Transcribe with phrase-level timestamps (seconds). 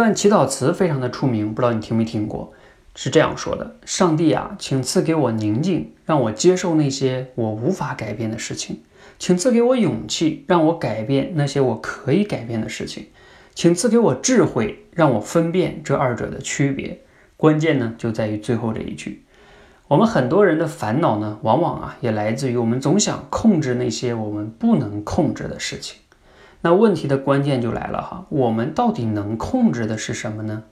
[0.00, 2.54] 这段祈祷词非常的出名，不知道你听没听过？
[2.94, 8.76] 是这样说的：上帝啊，请赐给我宁静，让我接受那些我无法改变的事情；
[9.18, 13.08] 请赐给我勇气，让我改变那些我可以改变的事情；
[13.54, 16.98] 请赐给我智慧，让我分辨这二者的区别。
[17.36, 19.22] 关键呢，就在于最后这一句。
[19.86, 26.00] 我们很多人的烦恼呢，往往啊，也来自于我们总想控制那些我们不能控制的事情。
[26.62, 30.64] 那问题的关键就来了哈，我们到底能控制的是什么呢？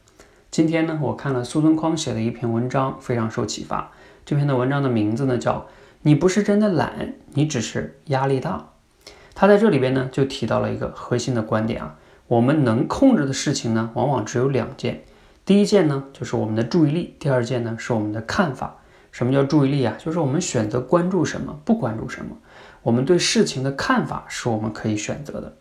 [0.51, 3.91] 今天呢，我看了苏东匡写的一篇文章，非常受启发。
[4.27, 5.67] 这篇的文章的名字呢叫
[6.03, 8.69] “你不是真的懒，你只是压力大”。
[9.35, 11.97] 他在这里边呢就提到了一个核心的观点啊，
[12.27, 15.05] 我们能控制的事情呢，往往只有两件。
[15.47, 18.77] 第一件呢就是我们的注意力，第二件呢是我们的看法。
[19.11, 19.97] 什么叫注意力啊？
[19.99, 22.37] 就是我们选择关注什么，不关注什么。
[22.83, 25.57] 我们对事情的看法是我们可以选择的。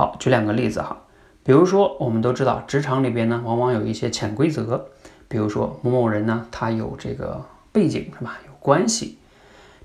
[0.00, 0.96] 好，举两个例子哈，
[1.44, 4.86] 比如说，我们都知道职场里边呢，往往有一些潜规则，
[5.28, 9.18] 比如说某某人呢，他有这个背景是吧，有关系，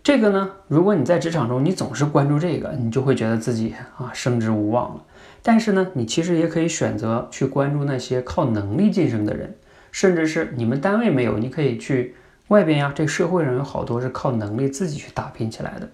[0.02, 5.04] 这个呢，如果你在职场中你总是关注这个，你就会觉得自己啊升职无望了。
[5.44, 9.54] 但是呢，你其实也可以选择去关注那些靠能力晋升的人，
[9.92, 12.16] 甚至是你们单位没有，你可以去
[12.48, 15.90] 外边呀，这社会上有好多是靠能力自己去打拼起来的，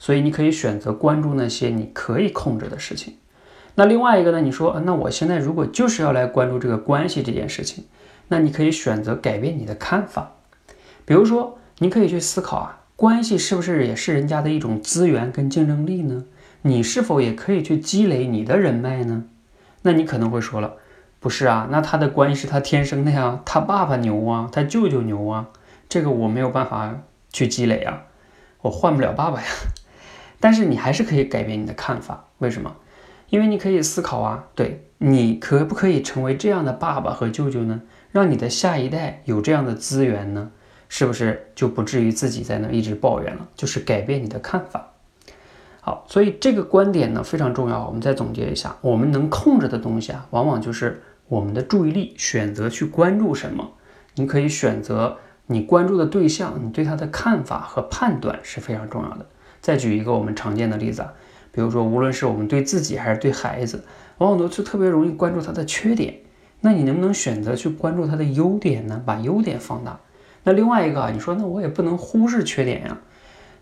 [0.00, 3.14] 所以你可以选择关注那些你可以控制的事情。
[3.76, 4.40] 那另外一个呢？
[4.40, 7.84] 你说，那我现在如果就是要来关注这个关系这件事情，
[8.28, 10.32] 那你可以选择改变你的看法。
[11.04, 16.24] 比如说，你可以去思考啊，关系是不是也是人家的一种资源跟竞争力呢？
[16.62, 19.24] 你是否也可以去积累你的人脉呢？
[19.82, 20.76] 那你可能会说了，
[21.18, 25.48] 不是啊，那他的关系是他天生的呀，他爸爸牛啊，他舅舅牛啊，
[25.88, 27.00] 这个我没有办法
[27.32, 28.04] 去积累啊，
[28.62, 29.46] 我换不了爸爸呀。
[30.38, 32.76] 但是你还是可以改变你的看法，为什么？
[33.30, 37.82] 因为你可以思考啊，对你可不可以成为这样的爸爸和舅舅呢？
[38.12, 40.50] 让你的下一代有这样的资源呢？
[40.88, 43.48] 是不是就不至于自己在那一直抱怨了？
[43.56, 44.90] 就是改变你的看法。
[45.80, 47.84] 好，所以这个观点呢非常重要。
[47.86, 53.72] 我们再总结一下，我们能控制的东西啊，往往就是我们的注意力，选择去关注什么。
[54.14, 59.26] 你可以选择你关注的对象，你对他的看法和判断是非常重要的。
[59.60, 61.12] 再举一个我们常见的例子啊。
[61.54, 63.84] 比如说，无论是我们对自己还是对孩子，
[64.18, 66.14] 往往都是特别容易关注他的缺点。
[66.60, 69.00] 那你能不能选择去关注他的优点呢？
[69.06, 70.00] 把优点放大。
[70.42, 72.98] 那另外一个啊，你说那我也不能忽视缺点呀。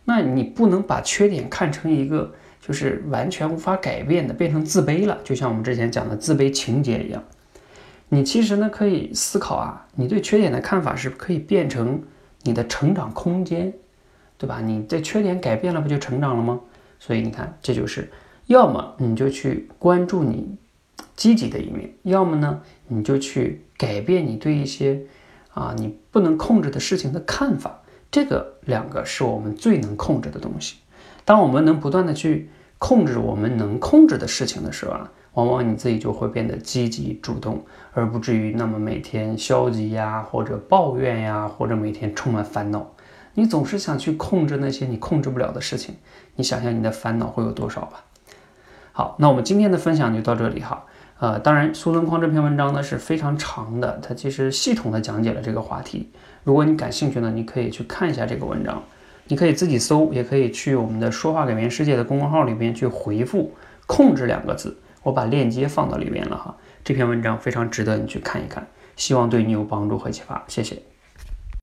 [0.04, 5.18] 那你不能把缺点看成一个就是完全无法改变的，变成自卑了。
[5.22, 7.22] 就像我们之前讲的自卑情节一样。
[8.08, 12.02] 你其实呢可以思考啊，你对缺点的看法是可以变成
[12.42, 13.72] 你的成长空间，
[14.38, 14.60] 对吧？
[14.60, 16.60] 你这缺点改变了，不就成长了吗？
[17.04, 18.08] 所以你看，这就是
[18.46, 20.56] 要么你就去关注你
[21.16, 25.00] 积极的一面，要么呢你就去改变你对一些
[25.52, 27.82] 啊你不能控制的事情的看法。
[28.08, 30.76] 这个两个是我们最能控制的东西。
[31.24, 32.48] 当我们能不断的去
[32.78, 37.64] 控制我们能控制的事情的时候啊，往往你自己就会变得积极主动，
[37.94, 42.88] 而不至于那么每天消极呀，或者抱怨呀，或者每天充满烦恼。
[43.34, 45.96] 你总是想去控制那些你控制不了的事情，
[46.36, 48.04] 你想想你的烦恼会有多少吧？
[48.92, 50.84] 好，那我们今天的分享就到这里哈。
[51.18, 56.10] 呃，当然苏东匡这篇文章呢是非常长的，它其实系统的讲解了这个话题。
[56.44, 58.82] 如果你感兴趣呢，你可以去看一下这个文章，
[59.28, 63.54] 你可以自己搜，也可以去我们的说话改变世界的公众号里边去回复
[63.86, 66.56] “控制”两个字，我把链接放到里边了哈。
[66.84, 68.66] 这篇文章非常值得你去看一看，
[68.96, 70.82] 希望对你有帮助和启发，谢谢。